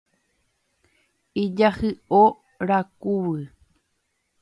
Ijahyʼo 1.43 2.21
rakuvy. 2.67 3.41